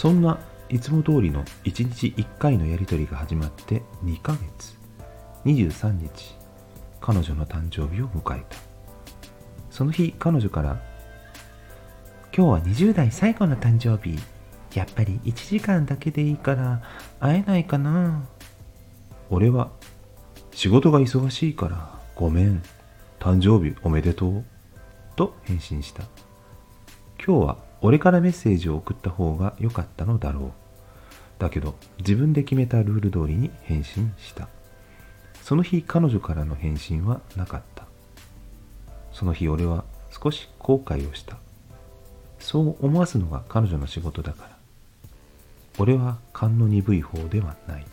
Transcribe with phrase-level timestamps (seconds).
[0.00, 0.38] そんな
[0.70, 4.74] いつも通りの1日1回のやり取りが始まって2ヶ月。
[5.44, 6.38] 23日。
[7.02, 8.56] 彼女の誕生日を迎えた。
[9.70, 10.80] その日彼女から
[12.34, 14.18] 「今日は20代最後の誕生日。
[14.72, 16.80] やっぱり1時間だけでいいから
[17.18, 18.22] 会えないかな。
[19.28, 19.70] 俺は
[20.52, 22.62] 仕事が忙しいからごめん。
[23.18, 24.44] 誕生日おめでとう。
[25.14, 26.04] と返信した
[27.22, 30.52] 今日は俺からメッセージを送った方が良かったのだろう。
[31.38, 34.48] だけど自分で決めたルール通りに返信した。
[35.42, 37.84] その日彼女からの返信はなかった。
[39.12, 41.38] その日俺は少し後悔をした。
[42.38, 44.58] そう思わすのが彼女の仕事だから。
[45.78, 47.86] 俺は勘の鈍い方ではない。